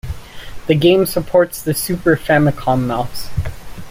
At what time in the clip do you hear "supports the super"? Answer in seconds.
1.05-2.17